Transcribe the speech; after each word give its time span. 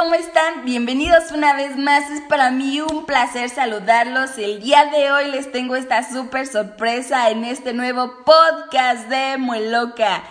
¿cómo 0.00 0.14
están? 0.14 0.64
Bienvenidos 0.64 1.30
una 1.30 1.52
vez 1.52 1.76
más. 1.76 2.10
Es 2.10 2.22
para 2.22 2.50
mí 2.50 2.80
un 2.80 3.04
placer 3.04 3.50
saludarlos. 3.50 4.38
El 4.38 4.62
día 4.62 4.86
de 4.86 5.12
hoy 5.12 5.30
les 5.30 5.52
tengo 5.52 5.76
esta 5.76 6.10
súper 6.10 6.46
sorpresa 6.46 7.28
en 7.28 7.44
este 7.44 7.74
nuevo 7.74 8.24
podcast 8.24 9.10
de 9.10 9.36
Muy 9.36 9.68
Loca. 9.68 10.22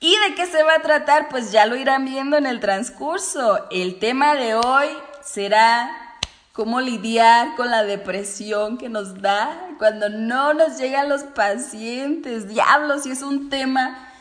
¿Y 0.00 0.10
de 0.10 0.34
qué 0.34 0.46
se 0.46 0.64
va 0.64 0.74
a 0.74 0.82
tratar? 0.82 1.28
Pues 1.28 1.52
ya 1.52 1.64
lo 1.64 1.76
irán 1.76 2.04
viendo 2.04 2.36
en 2.36 2.44
el 2.44 2.58
transcurso. 2.58 3.68
El 3.70 4.00
tema 4.00 4.34
de 4.34 4.56
hoy 4.56 4.88
será 5.22 5.96
cómo 6.52 6.80
lidiar 6.80 7.54
con 7.54 7.70
la 7.70 7.84
depresión 7.84 8.78
que 8.78 8.88
nos 8.88 9.22
da 9.22 9.68
cuando 9.78 10.08
no 10.08 10.54
nos 10.54 10.76
llegan 10.76 11.08
los 11.08 11.22
pacientes. 11.22 12.48
Diablos, 12.48 13.06
y 13.06 13.12
es 13.12 13.22
un 13.22 13.48
tema 13.48 14.12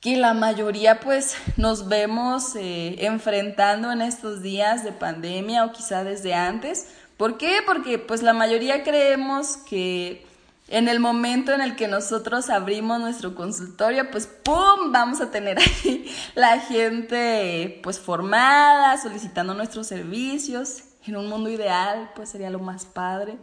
que 0.00 0.16
la 0.16 0.32
mayoría 0.34 1.00
pues 1.00 1.36
nos 1.56 1.88
vemos 1.88 2.54
eh, 2.54 3.04
enfrentando 3.04 3.90
en 3.90 4.00
estos 4.00 4.42
días 4.42 4.84
de 4.84 4.92
pandemia 4.92 5.64
o 5.64 5.72
quizá 5.72 6.04
desde 6.04 6.34
antes. 6.34 6.88
¿Por 7.16 7.36
qué? 7.36 7.58
Porque 7.66 7.98
pues 7.98 8.22
la 8.22 8.32
mayoría 8.32 8.84
creemos 8.84 9.56
que 9.56 10.24
en 10.68 10.88
el 10.88 11.00
momento 11.00 11.52
en 11.52 11.60
el 11.60 11.74
que 11.74 11.88
nosotros 11.88 12.50
abrimos 12.50 13.00
nuestro 13.00 13.34
consultorio, 13.34 14.10
pues 14.10 14.26
¡pum! 14.26 14.92
Vamos 14.92 15.20
a 15.20 15.30
tener 15.30 15.58
ahí 15.84 16.14
la 16.34 16.60
gente 16.60 17.80
pues 17.82 17.98
formada, 17.98 18.98
solicitando 18.98 19.54
nuestros 19.54 19.88
servicios. 19.88 20.84
En 21.06 21.16
un 21.16 21.28
mundo 21.28 21.50
ideal 21.50 22.10
pues 22.14 22.28
sería 22.28 22.50
lo 22.50 22.60
más 22.60 22.84
padre. 22.84 23.36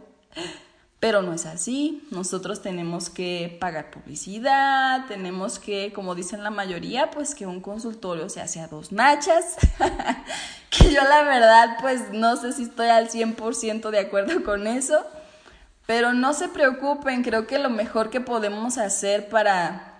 Pero 0.98 1.22
no 1.22 1.34
es 1.34 1.44
así. 1.44 2.06
Nosotros 2.10 2.62
tenemos 2.62 3.10
que 3.10 3.56
pagar 3.60 3.90
publicidad, 3.90 5.06
tenemos 5.06 5.58
que, 5.58 5.92
como 5.92 6.14
dicen 6.14 6.42
la 6.42 6.50
mayoría, 6.50 7.10
pues 7.10 7.34
que 7.34 7.46
un 7.46 7.60
consultorio 7.60 8.28
se 8.28 8.40
hace 8.40 8.60
a 8.60 8.68
dos 8.68 8.92
nachas. 8.92 9.56
que 10.70 10.92
yo 10.92 11.02
la 11.02 11.22
verdad, 11.22 11.76
pues 11.80 12.12
no 12.12 12.36
sé 12.36 12.52
si 12.52 12.62
estoy 12.62 12.88
al 12.88 13.10
100% 13.10 13.90
de 13.90 13.98
acuerdo 13.98 14.42
con 14.42 14.66
eso. 14.66 15.04
Pero 15.86 16.12
no 16.14 16.32
se 16.32 16.48
preocupen, 16.48 17.22
creo 17.22 17.46
que 17.46 17.58
lo 17.58 17.70
mejor 17.70 18.10
que 18.10 18.20
podemos 18.20 18.76
hacer 18.76 19.28
para 19.28 19.96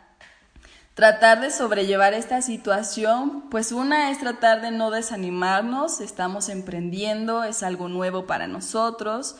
tratar 0.95 1.43
de 1.43 1.51
sobrellevar 1.51 2.15
esta 2.15 2.41
situación, 2.41 3.43
pues 3.51 3.71
una 3.71 4.11
es 4.11 4.19
tratar 4.19 4.63
de 4.63 4.71
no 4.71 4.91
desanimarnos, 4.91 6.01
estamos 6.01 6.49
emprendiendo, 6.49 7.45
es 7.45 7.63
algo 7.63 7.89
nuevo 7.89 8.27
para 8.27 8.49
nosotros. 8.49 9.37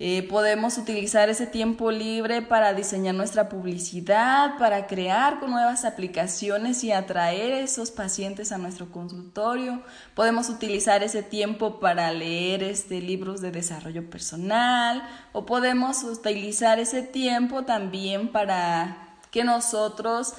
Eh, 0.00 0.26
podemos 0.28 0.76
utilizar 0.76 1.28
ese 1.28 1.46
tiempo 1.46 1.92
libre 1.92 2.42
para 2.42 2.74
diseñar 2.74 3.14
nuestra 3.14 3.48
publicidad, 3.48 4.58
para 4.58 4.88
crear 4.88 5.40
nuevas 5.48 5.84
aplicaciones 5.84 6.82
y 6.82 6.90
atraer 6.90 7.52
esos 7.52 7.92
pacientes 7.92 8.50
a 8.50 8.58
nuestro 8.58 8.90
consultorio. 8.90 9.82
Podemos 10.14 10.48
utilizar 10.48 11.04
ese 11.04 11.22
tiempo 11.22 11.78
para 11.78 12.10
leer 12.10 12.64
este, 12.64 13.00
libros 13.00 13.40
de 13.40 13.52
desarrollo 13.52 14.10
personal 14.10 15.08
o 15.32 15.46
podemos 15.46 16.02
utilizar 16.02 16.80
ese 16.80 17.02
tiempo 17.02 17.62
también 17.62 18.32
para 18.32 19.16
que 19.30 19.44
nosotros 19.44 20.34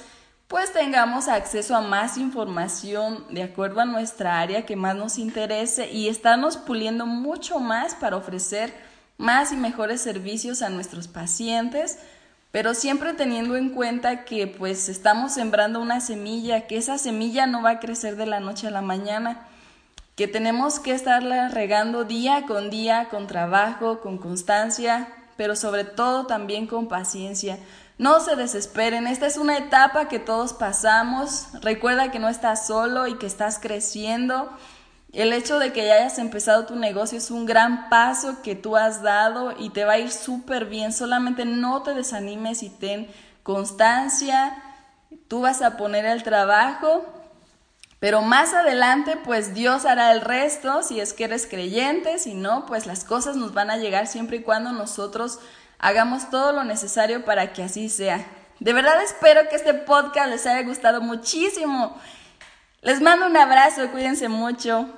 pues 0.48 0.70
tengamos 0.74 1.28
acceso 1.28 1.74
a 1.74 1.80
más 1.80 2.18
información 2.18 3.24
de 3.30 3.42
acuerdo 3.42 3.80
a 3.80 3.86
nuestra 3.86 4.38
área 4.38 4.66
que 4.66 4.76
más 4.76 4.94
nos 4.94 5.16
interese 5.16 5.90
y 5.90 6.08
estarnos 6.08 6.58
puliendo 6.58 7.06
mucho 7.06 7.58
más 7.58 7.94
para 7.94 8.16
ofrecer 8.16 8.72
más 9.18 9.52
y 9.52 9.56
mejores 9.56 10.00
servicios 10.00 10.62
a 10.62 10.68
nuestros 10.68 11.08
pacientes, 11.08 11.98
pero 12.52 12.74
siempre 12.74 13.12
teniendo 13.12 13.56
en 13.56 13.70
cuenta 13.70 14.24
que 14.24 14.46
pues 14.46 14.88
estamos 14.88 15.32
sembrando 15.32 15.80
una 15.80 16.00
semilla, 16.00 16.66
que 16.66 16.76
esa 16.76 16.98
semilla 16.98 17.46
no 17.46 17.62
va 17.62 17.70
a 17.70 17.80
crecer 17.80 18.16
de 18.16 18.26
la 18.26 18.40
noche 18.40 18.66
a 18.66 18.70
la 18.70 18.82
mañana, 18.82 19.46
que 20.16 20.26
tenemos 20.26 20.80
que 20.80 20.92
estarla 20.92 21.48
regando 21.48 22.04
día 22.04 22.44
con 22.46 22.70
día, 22.70 23.08
con 23.10 23.26
trabajo, 23.26 24.00
con 24.00 24.16
constancia, 24.16 25.08
pero 25.36 25.56
sobre 25.56 25.84
todo 25.84 26.26
también 26.26 26.66
con 26.66 26.88
paciencia. 26.88 27.58
No 27.98 28.20
se 28.20 28.36
desesperen, 28.36 29.06
esta 29.06 29.26
es 29.26 29.36
una 29.36 29.58
etapa 29.58 30.08
que 30.08 30.18
todos 30.18 30.52
pasamos. 30.52 31.48
Recuerda 31.60 32.10
que 32.10 32.18
no 32.18 32.28
estás 32.28 32.66
solo 32.66 33.06
y 33.06 33.16
que 33.16 33.26
estás 33.26 33.58
creciendo 33.58 34.50
el 35.16 35.32
hecho 35.32 35.58
de 35.58 35.72
que 35.72 35.86
ya 35.86 35.94
hayas 35.94 36.18
empezado 36.18 36.66
tu 36.66 36.76
negocio 36.76 37.16
es 37.16 37.30
un 37.30 37.46
gran 37.46 37.88
paso 37.88 38.42
que 38.42 38.54
tú 38.54 38.76
has 38.76 39.02
dado 39.02 39.54
y 39.58 39.70
te 39.70 39.86
va 39.86 39.94
a 39.94 39.98
ir 39.98 40.12
súper 40.12 40.66
bien. 40.66 40.92
Solamente 40.92 41.46
no 41.46 41.82
te 41.82 41.94
desanimes 41.94 42.62
y 42.62 42.68
ten 42.68 43.08
constancia. 43.42 44.62
Tú 45.26 45.40
vas 45.40 45.62
a 45.62 45.78
poner 45.78 46.04
el 46.04 46.22
trabajo, 46.22 47.06
pero 47.98 48.20
más 48.20 48.52
adelante 48.52 49.16
pues 49.24 49.54
Dios 49.54 49.86
hará 49.86 50.12
el 50.12 50.20
resto 50.20 50.82
si 50.82 51.00
es 51.00 51.14
que 51.14 51.24
eres 51.24 51.46
creyente, 51.46 52.18
si 52.18 52.34
no 52.34 52.66
pues 52.66 52.84
las 52.84 53.02
cosas 53.02 53.36
nos 53.36 53.54
van 53.54 53.70
a 53.70 53.78
llegar 53.78 54.08
siempre 54.08 54.36
y 54.36 54.42
cuando 54.42 54.72
nosotros 54.72 55.38
hagamos 55.78 56.28
todo 56.28 56.52
lo 56.52 56.62
necesario 56.62 57.24
para 57.24 57.54
que 57.54 57.62
así 57.62 57.88
sea. 57.88 58.26
De 58.60 58.74
verdad 58.74 59.02
espero 59.02 59.48
que 59.48 59.56
este 59.56 59.72
podcast 59.72 60.28
les 60.28 60.46
haya 60.46 60.62
gustado 60.68 61.00
muchísimo. 61.00 61.96
Les 62.82 63.00
mando 63.00 63.24
un 63.24 63.36
abrazo, 63.38 63.90
cuídense 63.90 64.28
mucho. 64.28 64.90